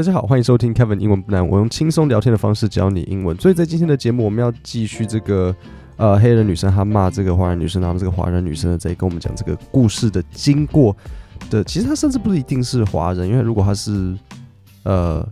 [0.00, 3.36] 大家好，欢迎收听 Kevin 英文不难，我用轻松聊天的方式教你英文。
[3.36, 5.54] 所以在今天的节目，我们要继续这个
[5.98, 10.96] 呃黑人女生她骂这个华人女生，然后这个华人女生在跟我们讲这个故事的经过
[11.50, 11.62] 的。
[11.64, 14.16] 其实她甚至不一定是华人，因为如果她是
[14.84, 15.22] 呃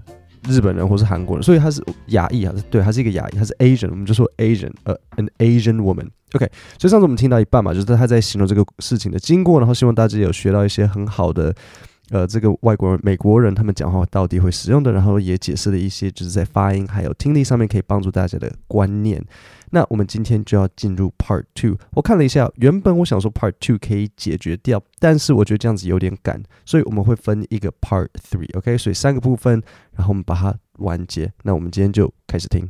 [0.47, 6.09] 日本人或是韩国人，所以她是亚裔啊，对，她是一个亚裔，她是 Asian，我们就说 Asian，呃，an Asian woman。
[6.35, 6.47] OK，
[6.79, 11.55] 所以上次我们听到一半嘛，就是她在形容这个事情的经过，然后希望大家有学到一些很好的。
[12.11, 19.23] 呃，这个外国人、美国人他们讲话到底会使用的，然后也解释了一些，就是在发音还有听力上面可以帮助大家的观念。
[19.71, 21.77] 那我们今天就要进入 Part Two。
[21.91, 28.57] 我看了一下，原本我想说 Part Two 可以解决掉，但是我觉得这样子有点赶，所以我们会分一个 Part Three。
[28.57, 29.63] OK，所以三个部分，
[29.93, 31.31] 然后我们把它完结。
[31.43, 32.67] 那我们今天就开始听。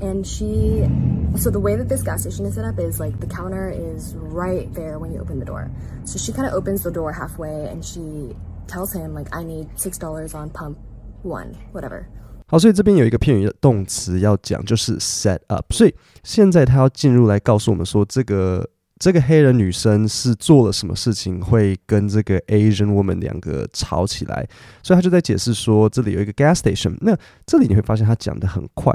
[0.00, 0.88] And she,
[1.36, 4.16] so the way that this gas station is set up is like the counter is
[4.32, 5.68] right there when you open the door.
[6.04, 8.34] So she kind of opens the door halfway and she
[8.66, 10.76] tells him like I need six dollars on pump
[11.22, 12.04] one, whatever.
[12.46, 15.72] 好，所以这边有一个片语的动词要讲，就是 set up。
[15.72, 24.46] 所以现在他要进入来告诉我们说，这个这个黑人女生是做了什么事情，会跟这个 Asian woman 两个吵起来。
[24.82, 26.96] 所以他就在解释说，这里有一个 gas station。
[27.00, 28.94] 那这里你会发现他讲的很快。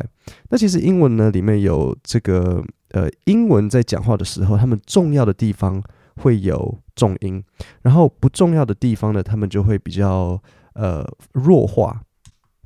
[0.50, 5.82] 那其实英文呢，里面有这个呃，英文在讲话的时候，他们重要的地方。
[6.22, 7.42] 会有重音，
[7.84, 10.42] 然后不重要的地方呢，他们就会比较
[10.74, 12.02] 呃弱化。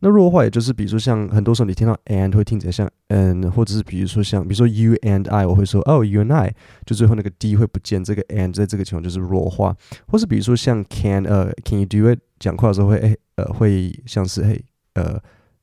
[0.06, 6.53] 那弱化也就是，比如说像很多时候你听到 and 会听起来像嗯，或者是比如说像比如说 you and I，我会说哦 you and I，
[6.86, 9.73] 就最后那个 d 会不见，这个 and 在这个情况就是弱化。
[10.08, 14.62] 或是比如说像 can 呃 can you do it，讲话的时候会诶呃会像是嘿
[14.95, 15.18] 呃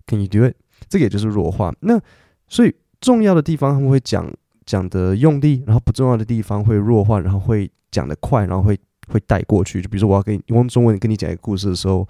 [0.06, 0.54] can you do it，
[0.88, 1.70] 这个也就是弱化。
[1.80, 2.00] 那
[2.48, 4.32] 所以重要的地方他们会讲
[4.64, 7.70] 讲的用力，然后不重要的地方会弱化，然后会。
[7.90, 9.80] 讲得快，然后会会带过去。
[9.82, 12.06] 就比如说，我要跟你用中文跟你讲一个故事的时候，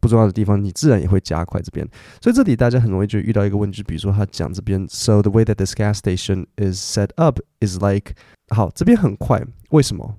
[0.00, 1.86] 不重要的地方，你自然也会加快这边。
[2.20, 8.12] 所以这里大家很容易就遇到一个问题，就比如说他讲这边，So the way that this gas station is set up is like，
[8.48, 10.16] 好，这边很快，为什么？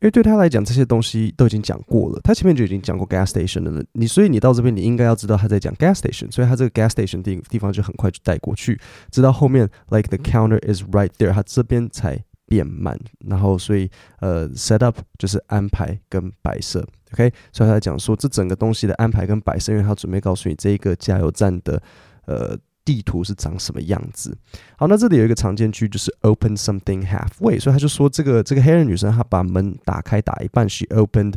[0.00, 3.82] 因为对他来讲，这些东西都已经讲过了，他前面就已经讲过 gas station 了。
[3.92, 8.78] 你所以你到这边，你应该要知道他在讲 gas station，所以他这个 gas station 地地方就很快就带过去，
[9.10, 12.22] 直到后面 like the counter is right there，他这边才。
[12.46, 13.90] 变慢，然后所以
[14.20, 21.82] 呃，set up 就是安排跟摆设，OK，所以他讲说这整个东西的安排跟摆设，因为他准备告诉你这一个加油站的
[22.26, 24.36] 呃地图是长什么样子。
[24.78, 31.34] 好，那这里有一个常见句就是 open something halfway，所以他就说这个这个黑人女生她把门打开打一半，she opened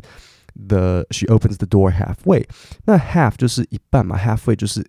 [0.67, 2.45] the she opens the door halfway，
[2.85, 4.85] 那 half 就是一半嘛，halfway 就是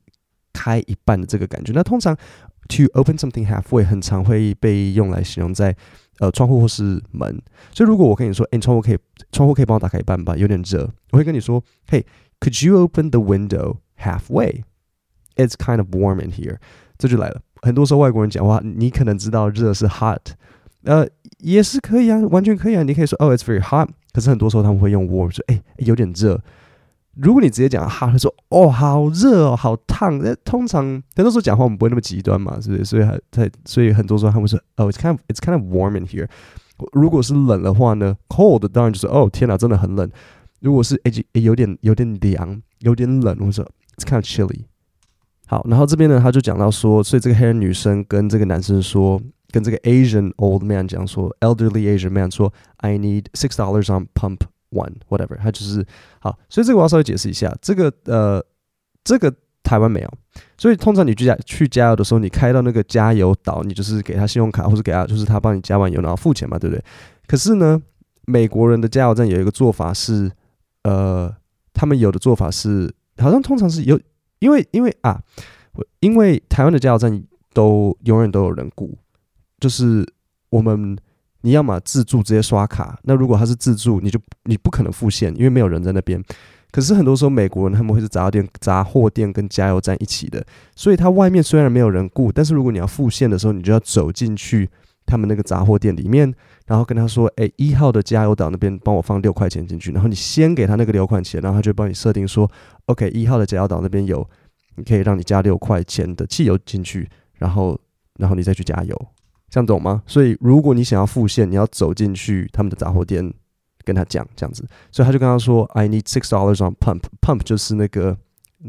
[0.53, 1.73] 开一半的这个感觉。
[1.73, 2.15] 那通常
[2.69, 5.75] to open something halfway 很常会被用来形容在
[6.21, 7.43] 呃，窗户或是门，
[7.73, 8.99] 所以如果我跟你说，哎，窗户可以，
[9.33, 14.63] 窗户可以帮我打开一半吧，有点热，我会跟你说，Hey，could you open the window halfway?
[15.37, 16.59] It's kind of warm in here。
[16.99, 20.21] 这就来了，很多时候外国人讲话，你可能知道热是 hot，
[20.85, 21.09] 呃，
[21.39, 23.89] 也是可以啊，完全可以啊，你可以说，Oh，it's very hot。
[24.13, 26.39] 可是很多时候他们会用 warm，说，哎，有点热。
[27.23, 30.19] 如果你直接讲哈，会说哦，好热哦，好烫。
[30.19, 32.85] 那通常很多时候讲话我们不会那么极端嘛，是不是？
[32.85, 36.27] 所以还在，所以很多时候他们说哦，it's kind of it's kind of warm in here。
[36.93, 40.11] 如果是冷的话呢，cold 当然就是哦，天哪，真的很冷。
[40.61, 44.65] 如果是诶诶有点有点凉，有点冷，或者 it's kind of chilly。
[45.47, 49.21] 好，然后这边呢，他就讲到说，所以这个黑人女生跟这个男生说，
[49.51, 54.39] 跟这个 Asian old man 讲说，elderly Asian man 说，I need six dollars on pump。
[54.71, 55.85] One whatever，它就是
[56.21, 58.45] 好，所以这个我要稍微解释一下，这个呃，
[59.03, 60.13] 这个台湾没有，
[60.57, 66.85] 所以通常你去加去加油的时候，你开到那个加油岛，你就是给他信用卡，或者给他就是他帮你加完油，然后付钱嘛，对不对？
[67.27, 67.81] 可是呢，
[68.27, 70.31] 美国人的加油站有一个做法是，
[70.85, 71.35] 呃，
[71.75, 74.01] 他们有的做法是，好像通常是有，
[74.39, 75.21] 因为因为啊，
[75.99, 78.97] 因为台湾的加油站都永远都有人雇，
[79.59, 80.07] 就是
[80.51, 80.97] 我们。
[81.43, 86.23] 你要么自助直接刷卡，那如果他是自助，你就你不可能付现，因为没有人在那边。
[86.71, 90.45] 可是很多时候美国人他们会是杂店、杂货店跟加油站一起的，
[90.77, 94.71] 所以他外面虽然没有人雇，但是如果你要付现的时候，你就要走进去
[95.05, 96.33] 他们那个杂货店里面，
[96.67, 102.49] 然后跟他说：“哎，一号的加油岛那边帮我放六块钱进去。”然后你先给他那个六块钱，然后他就帮你设定说
[102.87, 104.25] ：“OK，一号的加油岛那边有，
[104.77, 107.77] 你可以让你加六块钱的汽油进去，然后
[108.19, 108.97] 然后你再去加油。”
[109.51, 110.03] 这样懂吗？
[110.07, 113.35] 所以如果你想要付现，你要走进去他们的杂货店，
[113.85, 114.65] 跟他讲这样子。
[114.93, 117.03] 所以他就跟他说：“I need six dollars on pump。
[117.21, 118.17] pump 就是那个，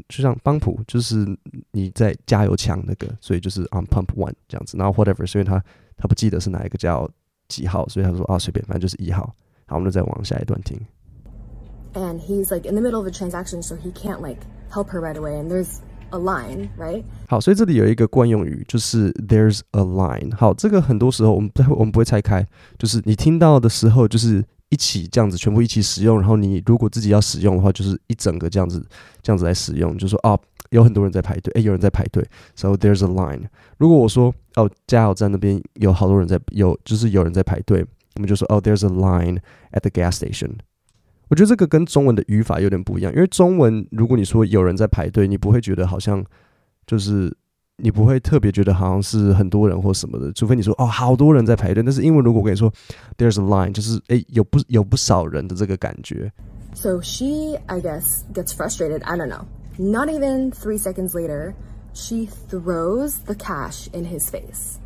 [0.10, 1.26] 就像帮浦，就是
[1.72, 4.76] 你在加油枪那个，所以就是 on pump one 这样子。
[4.78, 5.64] 然后 whatever，所以他
[5.98, 7.10] 他不记得是哪一个叫
[7.48, 9.32] 几号，所以他说啊随便，反正就是一号。
[9.68, 10.80] 好，我们再往下一段听。
[11.94, 14.40] and he's like in the middle of a transaction, so he can't like
[14.70, 15.38] help her right away.
[15.40, 15.82] And there's
[16.12, 17.04] a line, right?
[17.28, 20.34] 好，所以这里有一个惯用语，就是 there's a line。
[20.36, 22.46] 好，这个很多时候我们不会我们不会拆开，
[22.78, 26.20] 就是你听到的时候，就是一起这样子，全部一起使用。
[26.20, 28.86] 然后你如果自己要使用的话，就是一整个这样子
[29.22, 32.26] 这样子来使用，就是说哦，有很多人在排队，诶，有人在排队
[32.56, 33.44] ，so there's a line。
[33.78, 37.86] 如果我说哦，加油站那边有好多人在，有就是有人在排队，
[38.16, 39.40] 我们就说哦，there's a line
[39.72, 40.52] at the gas station。
[41.32, 46.22] 我觉得这个跟中文的语法有点不一样，因为中文如果你说有人在排队，你不会觉得好像
[46.86, 47.34] 就是
[47.78, 51.82] 你不会特别觉得好像是很多人或什么的，除非你说哦好多人在排队。
[51.82, 52.70] 但是英文如果我跟你说
[53.18, 56.30] there's a line，就是诶有不有不少人的这个感觉。
[56.74, 59.02] So she, I guess, gets frustrated.
[59.04, 59.46] I don't know.
[59.78, 61.54] Not even three seconds later,
[61.94, 64.80] she throws the cash in his face.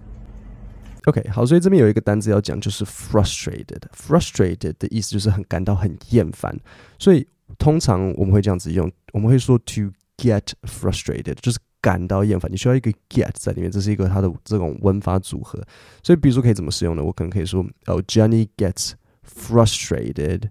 [1.06, 3.80] OK，好，所以这边有一个单字要讲，就是 frustrated。
[3.96, 6.58] frustrated 的意思就是很感到很厌烦，
[6.98, 7.26] 所以
[7.60, 12.52] 通常我们会这样子用，我们会说 to get frustrated，就是感到厌烦。
[12.52, 15.62] 你需要一个 get 在里面，这是一个它的这种文法组合。
[16.02, 17.04] 所以比如说可以怎么使用呢？
[17.04, 18.94] 我可能可以说，哦，Jenny gets
[19.24, 20.50] frustrated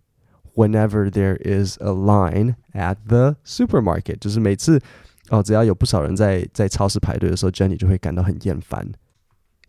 [0.54, 4.80] whenever there is a line at the supermarket，就是每次
[5.30, 8.88] 哦，只要有不少人在在超市排队的时候，Jenny 就会感到很厌烦。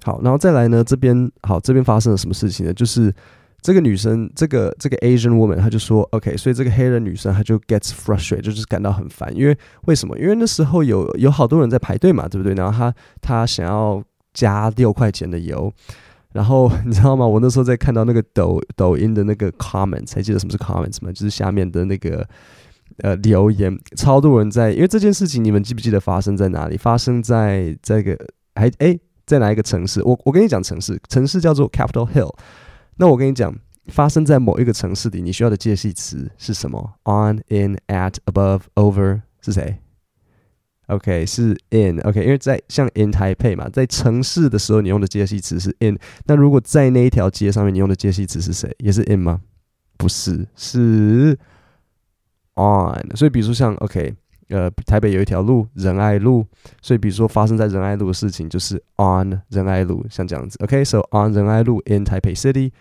[0.05, 0.83] 好，然后再来呢？
[0.83, 2.71] 这边好，这边发生了什么事情呢？
[2.71, 3.11] 就是
[3.59, 9.57] 这个女生，这个这个 Asian woman，她就说，OK，所以这个黑人女生她就 gets frustrated，就是感到很烦，因为
[9.87, 10.15] 为什么？
[10.19, 12.53] 因为那时候有有好多人在排队嘛，对不对？
[12.53, 13.99] 然后她她想要
[14.31, 15.73] 加六块钱的油，
[16.33, 17.25] 然后 你知道吗？
[17.25, 21.11] 我那时候在看到那个抖抖音的那个 comments，还记得什么是 comments 吗？
[21.11, 22.23] 就是下面的那个
[22.99, 26.77] 呃留言，超多人在，因为这件事情你们记不记得发生在哪里？
[26.77, 28.15] 发生在这个
[28.53, 28.99] 还诶。
[29.25, 30.03] 在哪一个城市？
[30.03, 32.33] 我我跟你讲城市，城市叫做 Capitol Hill。
[32.97, 33.53] 那我跟你讲，
[33.87, 39.79] 发生在某一个城市里，你需要的介系词是什么？On, in, at, above, over 是谁
[40.87, 41.99] ？OK，是 in。
[42.01, 45.97] OK，因为在像 in 台北嘛，在城市的时候，你用的介系词是 in。
[46.25, 48.73] 那如果在那一条街上面，你用的介系词是谁？
[48.79, 49.41] 也是 in 吗？
[49.97, 51.37] 不是，是
[52.55, 53.15] on。
[53.15, 54.15] 所以比如说像 OK。
[54.49, 56.45] 呃，台北有一条路仁爱路，
[56.81, 60.57] 所以比如说发生在仁爱路的事情就是 on 仁爱路，像这样子。
[60.63, 62.71] OK，so、on 仁爱路 in Taipei City。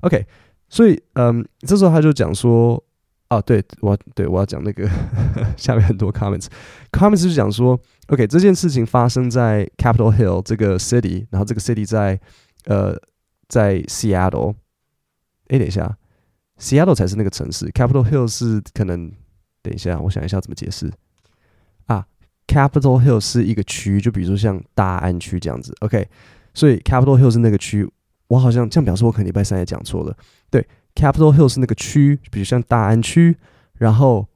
[0.00, 0.26] OK，
[0.68, 2.82] 所以嗯，这时候他就讲说，
[3.28, 4.90] 哦，对我对我要讲那个
[5.56, 7.78] 下面很多 comments，comments 就讲说
[8.08, 12.18] ，OK，这件事情发生在 Capitol Hill 这个 city，然后这个 city 在
[12.64, 12.96] 呃
[13.48, 14.54] 在 Seattle。
[15.48, 15.96] 诶，等一下
[16.58, 19.12] ，Seattle 才是那个城市，Capitol Hill 是可能。
[19.62, 20.92] 等一下，我想一下怎么解释。
[21.86, 22.06] 啊
[22.46, 26.06] ，Capitol Hill 是一个区，就比如说像大安区这样子，OK。
[26.52, 27.88] 所以 Capitol Hill 是那个区，
[28.28, 30.16] 我好像这样表示，我可能礼拜三也讲错了。
[30.50, 30.64] 对
[30.94, 33.36] ，Capitol Hill 是那个区，比如像大安区，
[33.78, 34.26] 然后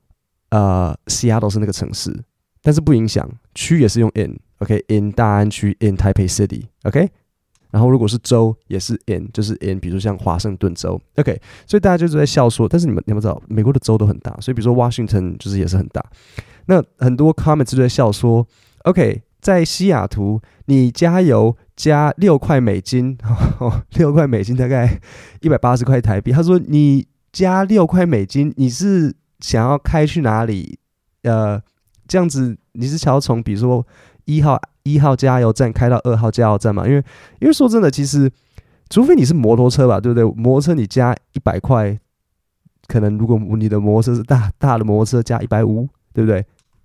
[0.51, 2.25] 呃，Seattle 是那个城市，
[2.61, 7.09] 但是不影响区也是用 in，OK，in、大安区，in Taipei City，OK。
[7.71, 16.05] 然后如果是州也是 in，就是 in，比如像华盛顿州，OK，所以大家就是在笑说，但是你们你们知道，美国的州都很大，所以比如说 Washington 就是也是很大。
[16.69, 18.47] 那很多 comments 就在笑说
[18.85, 23.19] ，OK，在西雅图你加油加六块美金，
[23.59, 25.01] 哦， 六块美金大概
[25.41, 26.31] 一百八十块台币。
[26.31, 30.79] 他说你加六块美金，你是想要开去哪里？
[31.23, 31.61] 呃，
[32.07, 33.87] 这样子你是想要从比如说
[34.25, 34.59] 一号。
[34.85, 36.89] 一号加油站开到二号加油站嘛？
[36.89, 37.05] 因为
[37.41, 38.31] 因为说真的，其实
[38.89, 40.25] 除非你是摩托车吧，对不对？
[40.25, 41.95] 摩托车你加一百块，
[42.87, 46.43] 可能如果你的摩托车是大大的摩托车，加一百五，对不对？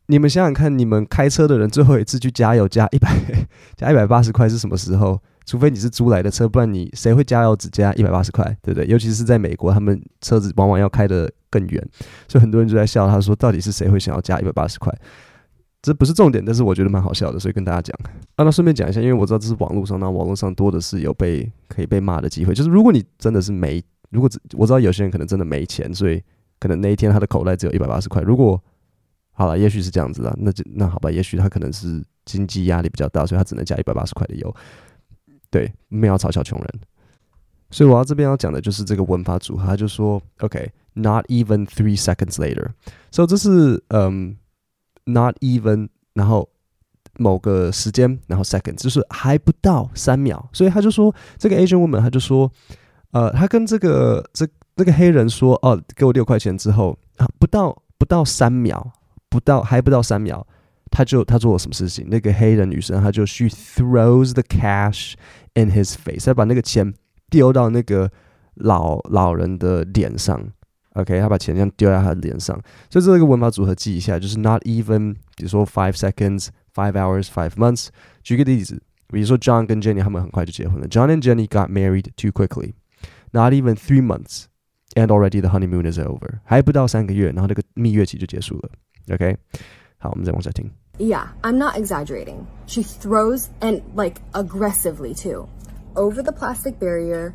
[0.07, 3.09] 你们想想看，你们开车的人最后一次去加油加一百
[3.77, 5.19] 加一百八十块是什么时候？
[5.45, 8.87] 除非你是租来的车，不然你谁会加油只加一百八十块，对不对？
[8.87, 11.89] 尤其是在美国，他们车子往往要开得更远，
[12.29, 14.93] 所以很多人就在笑，他说到底是谁会想要加一百八十块？
[15.81, 17.93] 这不是重点，但是我觉得蛮好笑的，所以跟大家讲。
[18.35, 22.53] 啊，那顺便讲一下，因为我知道这是网络上，那网络上多的是有被可以被骂的机会。
[22.53, 26.23] 就是如果你真的是没，如果我知道有些人可能真的没钱，所以
[26.57, 28.21] 可能那一天他的口袋只有一百八十块。
[28.21, 28.63] 如果
[29.33, 34.55] 好了，也许是这样子的，那就那好吧，也许他可能是经济压力比较大，所以他只能加一百八十块的油。
[35.49, 36.69] 对，没有嘲笑穷人。
[37.71, 42.67] 所以我要这边要讲的就是这个文法组合，他就说，OK，not、even three seconds later。
[43.11, 44.37] 所以这是嗯。
[45.05, 46.47] Not even，然后
[47.17, 52.49] 某个时间，然后 seconds，就是还不到三秒，所以他就说这个 Asian woman，他就说，
[53.11, 58.93] 呃，他跟这个这那个黑人说，哦，给我六块钱之后，啊，不到不到三秒，
[59.32, 60.46] 不到还不到三秒，
[60.90, 62.06] 他就他做了什么事情？
[62.08, 65.14] 那个黑人女生，她就 she throws the cash
[65.54, 66.92] in his face，她把那个钱
[67.28, 68.10] 丢到那个
[68.54, 70.52] 老老人的脸上。
[70.94, 72.60] OK，他把钱这样丢在他的脸上，
[72.90, 77.88] 所以这个文法组合记一下，就是 not even，比如说 five seconds、five hours、five months。
[78.24, 84.46] 举个例子，比如说 John 跟 Jenny 他们很快就结婚了，John and Jenny got married too quickly。Not even three months,
[84.96, 86.40] and already the honeymoon is over。
[86.42, 88.70] 还不到三个月，然后这个蜜月期就结束了。
[89.12, 89.36] OK，
[89.98, 90.70] 好，我们再往下听。
[90.98, 92.46] Yeah, I'm not exaggerating.
[92.66, 95.48] She throws and like aggressively too
[95.94, 97.32] over the plastic barrier,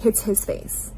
[0.00, 0.92] hits his face.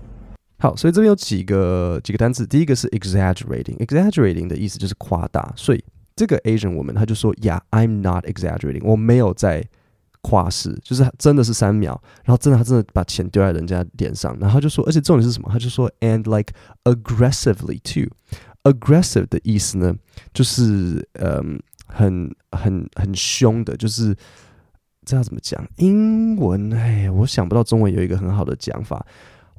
[0.59, 9.67] 好，所以这边有几个几个单词，第一个是 exaggerating，exaggerating 的意思就是夸大，所以这个 Asian woman 她就说，Yeah, I'm not exaggerating，我没有在
[10.23, 15.49] 夸饰，就是真的是三秒，然后真的他真的把钱丢在人家脸上，然后他就说，而且重点是什么？
[15.53, 16.53] 他就说，and like
[16.85, 17.81] aggressively
[18.64, 19.96] Aggressive 的意思呢，
[20.34, 24.16] 就是嗯，很很很凶的，就是
[25.06, 25.66] 这要怎么讲？
[25.78, 29.06] 英文哎，我想不到中文有一个很好的讲法。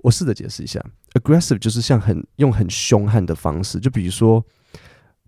[0.03, 4.45] 我试着解释一下，aggressive 就是像很用很凶悍的方式，就比如说，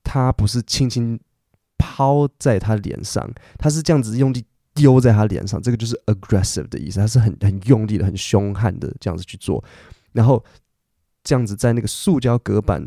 [0.02, 1.16] 他不是轻轻
[1.78, 9.62] 抛在他脸上，他是这样子用力丢在他脸上，这个就是 aggressive 的意思，他是很很用力的、很凶悍的这样子去做，
[10.10, 10.44] 然后
[11.22, 12.84] 这样子在那个塑胶隔板，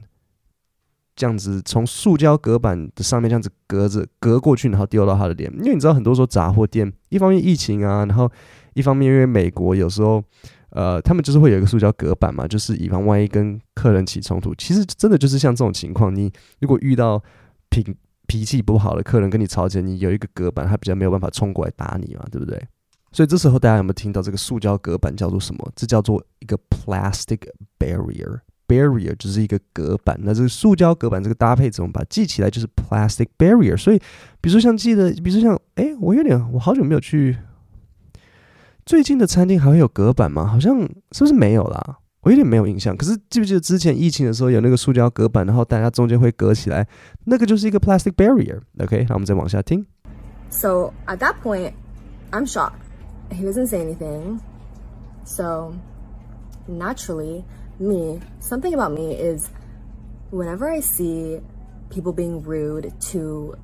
[1.18, 8.32] 这样子从塑胶隔板的上面这样子隔着隔过去，然后丢到他的脸，因为你知道很多时候杂货店，一方面疫情啊，然后
[8.76, 10.24] 一方面因为美国有时候。
[10.72, 14.54] 呃，他们就是会有一个塑胶隔板嘛，就是以防万一跟客人起冲突。
[14.56, 17.24] 其实真的就是像这种情况，你如果遇到
[17.70, 17.82] 脾
[18.28, 22.62] 脾气不好的客人跟你吵起来，你有一个隔板，他比较没有办法冲过来打你嘛，对不对？
[23.14, 25.72] 所以这时候大家有没有听到这个塑胶隔板叫做什么？
[25.74, 27.40] 这叫做一个 plastic
[27.80, 30.18] barrier Barrier 就是一个隔板。
[30.22, 32.50] 那这个塑胶隔板这个搭配怎么把它记起来？
[32.50, 33.78] 就是 plastic barrier。
[33.78, 33.98] 所以，
[34.42, 37.38] 比如说像记得，比如说像，哎，我有点，我好久没有去。
[38.86, 40.46] 最近的餐厅还会有隔板吗？
[40.46, 40.80] 好像
[41.12, 41.98] 是不是没有啦？
[42.22, 42.96] 我有点没有印象。
[42.96, 46.86] 可是记不记得之前疫情的时候有那个塑胶隔板，然后大家中间会隔起来，
[47.26, 48.60] 那个就是一个 plastic barrier。
[48.80, 49.86] OK，那我们再往下听。
[50.50, 51.74] So at that point,
[52.32, 52.80] I'm shocked.
[53.30, 54.40] He doesn't say anything.
[55.26, 55.74] So
[56.68, 57.44] naturally,
[57.79, 59.51] me, something about me is
[60.31, 61.41] whenever I see
[61.91, 63.55] people being rude to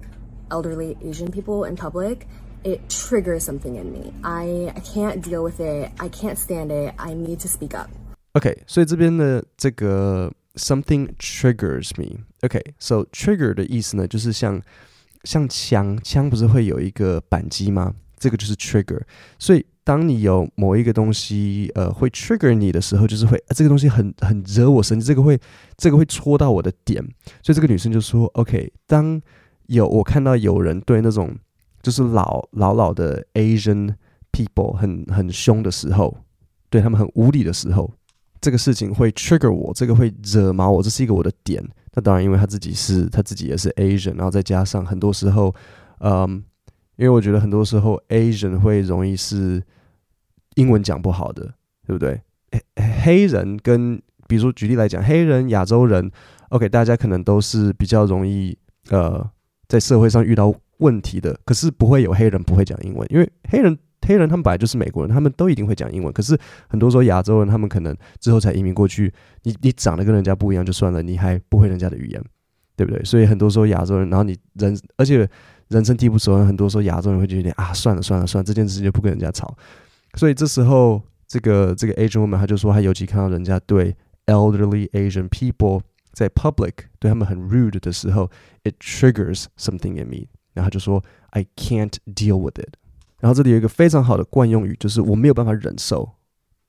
[0.50, 2.26] elderly Asian people in public.
[2.64, 4.12] It triggers something in me.
[4.24, 5.92] I I can't deal with it.
[6.00, 6.92] I can't stand it.
[6.98, 7.88] I need to speak up.
[8.32, 12.24] OK，所以这边的这个 something triggers me.
[12.42, 14.60] OK，so trigger 的意思呢，就是像
[15.22, 17.94] 像枪，枪不是会有一个扳机吗？
[18.23, 19.01] 这个就是 trigger。
[19.37, 25.37] 所以当你有某一个东西呃会 trigger 你的时候，就是会、这个东西很很惹我生气，这个会
[25.75, 27.03] 这个会戳到我的点。
[27.41, 29.21] 所以这个女生就说：OK，当
[29.67, 31.35] 有我看到有人对那种
[31.81, 33.95] 就是老老老的 Asian
[34.31, 36.17] people 很很凶的时候，
[36.69, 37.91] 对他们很无理的时候，
[38.39, 41.61] 这个事情会 trigger 我，这个会惹毛我，这是一个我的点。
[41.93, 45.53] 那当然，因为他自己是他自己也是 Asian，然后再加上很多时候，
[45.99, 46.43] 嗯，
[46.95, 49.63] 因为我觉得很多时候 Asian 会容易是
[50.55, 51.53] 英文讲不好的，
[51.85, 52.21] 对不对？
[53.03, 56.11] 黑人跟比如说举例来讲，黑人、亚洲人
[56.49, 58.57] ，OK，大家可能都是比较容易
[58.89, 59.29] 呃
[59.67, 60.53] 在社会上遇到。
[60.79, 66.11] 问题的，可是不会有黑人不会讲英文，因为黑人黑人他们本来就是美国人，他们都一定会讲英文。
[66.11, 72.21] 可是很多时候亚洲人他们可能之后才移民过去，你你长得跟人家不一样就算了，你还不会人家的语言，
[72.75, 73.01] 对不对？
[73.05, 75.29] 所以很多时候亚洲人，然后你人而且
[75.69, 79.55] 人生地不熟，很多时候亚洲人会觉得啊，算了算了算了，这件事情就不跟人家吵。
[80.15, 83.95] 所以这时候这个这个 Asian woman 他就说，他尤其看到人家对
[84.27, 88.29] elderly Asian people 在 public 对他们很 rude 的时候
[88.63, 90.27] ，it triggers something in me。
[90.53, 92.75] 然后他就说，I can't deal with it。
[93.19, 96.11] 然后这里有一个非常好的惯用语，就是我没有办法忍受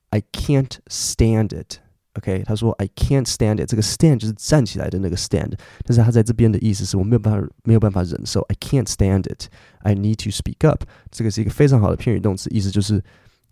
[0.09, 1.79] ，I can't stand it。
[2.17, 3.69] OK，他说 I can't stand it。
[3.69, 5.53] 这个 stand 就是站起来的那个 stand，
[5.83, 9.47] 但是他在这边的意思是我没有办法没有办法忍受，I can't stand it。
[9.79, 10.83] I need to speak up。
[11.11, 13.03] 这个是一个非常好的片语动词，意思就是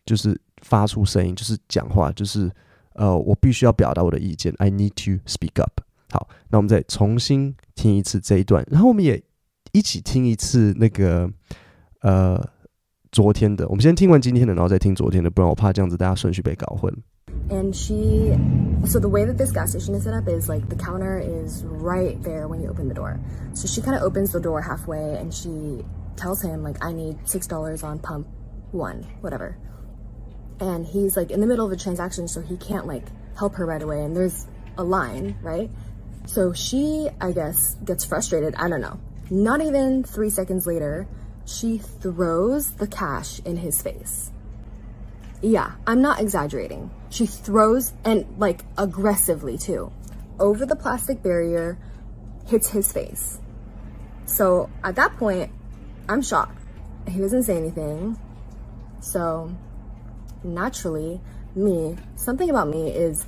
[0.05, 2.51] 就是发出声音，就是讲话，就是
[2.93, 5.81] 呃我必须要表达我的意见，I need to speak up。
[6.11, 9.21] 好，那我们再重新听一次这一段，然后我们也。
[9.71, 11.27] 一起听一次那个
[12.01, 12.39] 呃
[13.11, 16.95] 昨天的，我们先听完今天的，然后再听昨天的，不然我怕这样子大家顺序被搞混。
[17.49, 18.35] And she,
[18.85, 21.63] so the way that this gas station is set up is like the counter is
[21.65, 23.19] right there when you open the door.
[23.53, 25.83] So she kind of opens the door halfway and she
[26.15, 28.27] tells him like, I need six dollars on pump
[28.71, 29.57] one, whatever.
[30.59, 33.05] And he's like in the middle of a transaction, so he can't like
[33.37, 34.03] help her right away.
[34.03, 34.47] And there's
[34.77, 35.69] a line, right?
[36.25, 38.55] So she, I guess, gets frustrated.
[38.55, 38.99] I don't know.
[39.29, 41.07] Not even three seconds later,
[41.45, 44.31] she throws the cash in his face.
[45.41, 46.89] Yeah, I'm not exaggerating.
[47.13, 49.91] She throws and like aggressively too
[50.39, 51.77] over the plastic barrier,
[52.47, 53.39] hits his face.
[54.25, 55.51] So at that point,
[56.09, 56.59] I'm shocked.
[57.07, 58.17] He doesn't say anything.
[58.99, 59.55] So
[60.43, 61.21] naturally,
[61.55, 63.25] me, something about me is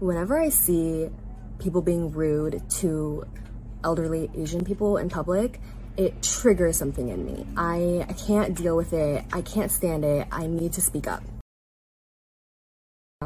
[0.00, 1.08] whenever I see
[1.60, 3.24] people being rude to
[3.84, 5.60] elderly Asian people in public,
[5.96, 7.46] it triggers something in me.
[7.56, 9.24] I, I can't deal with it.
[9.32, 10.26] I can't stand it.
[10.32, 11.22] I need to speak up.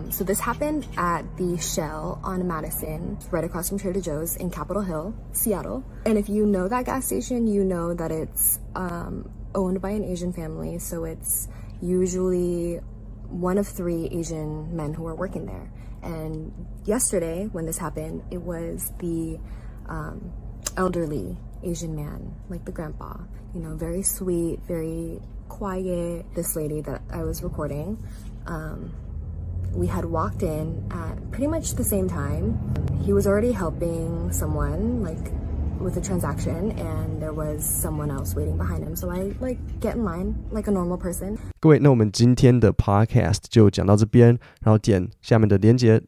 [0.00, 4.50] Um, so this happened at the Shell on Madison, right across from Trader Joe's in
[4.50, 5.84] Capitol Hill, Seattle.
[6.06, 10.04] And if you know that gas station, you know that it's um, owned by an
[10.04, 10.78] Asian family.
[10.78, 11.48] So it's
[11.82, 12.76] usually
[13.28, 15.70] one of three Asian men who are working there.
[16.02, 16.52] And
[16.84, 19.38] yesterday, when this happened, it was the
[19.86, 20.32] um,
[20.78, 23.18] elderly Asian man, like the grandpa,
[23.54, 26.24] you know, very sweet, very quiet.
[26.34, 28.02] This lady that I was recording,
[28.46, 28.94] um,
[29.74, 32.58] we had walked in at pretty much the same time.
[33.04, 35.32] He was already helping someone, like
[35.80, 38.94] with a transaction and there was someone else waiting behind him.
[38.94, 41.38] So I like get in line like a normal person.
[41.58, 46.02] 各位，那我们今天的 podcast 就讲到这边，然后点下面的链接，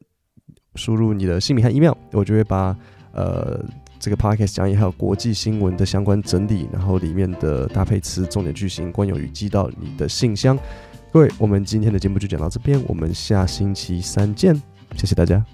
[0.74, 2.76] 输入你的姓名和 email，我就会把
[3.14, 3.64] 呃
[3.98, 10.58] 这个 podcast 讲义还有国际新闻的相关整理，然后里面的搭配词、重点句型、惯用语寄到你的信箱。
[11.12, 14.54] 各位，我们今天的节目就讲到这边，我们下星期三见，
[14.96, 15.44] 谢谢大家。